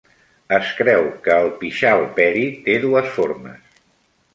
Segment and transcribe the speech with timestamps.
[0.55, 3.83] Es creu que el Pichal Peri té dues formes.